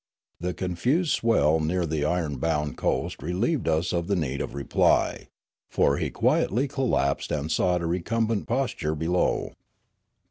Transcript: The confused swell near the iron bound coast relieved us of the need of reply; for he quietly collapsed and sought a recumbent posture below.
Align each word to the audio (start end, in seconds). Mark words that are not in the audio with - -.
The 0.39 0.55
confused 0.55 1.11
swell 1.11 1.59
near 1.59 1.85
the 1.85 2.05
iron 2.05 2.37
bound 2.37 2.75
coast 2.75 3.21
relieved 3.21 3.67
us 3.67 3.93
of 3.93 4.07
the 4.07 4.15
need 4.15 4.41
of 4.41 4.55
reply; 4.55 5.27
for 5.69 5.97
he 5.97 6.09
quietly 6.09 6.67
collapsed 6.67 7.31
and 7.31 7.51
sought 7.51 7.83
a 7.83 7.85
recumbent 7.85 8.47
posture 8.47 8.95
below. 8.95 9.53